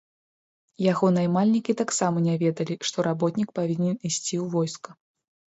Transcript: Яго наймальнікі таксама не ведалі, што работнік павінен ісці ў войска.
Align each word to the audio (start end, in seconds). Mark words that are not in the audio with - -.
Яго 0.91 1.09
наймальнікі 1.17 1.75
таксама 1.81 2.17
не 2.29 2.35
ведалі, 2.45 2.79
што 2.91 2.97
работнік 3.09 3.53
павінен 3.61 3.95
ісці 4.07 4.13
ў 4.17 4.45
войска. 4.57 4.99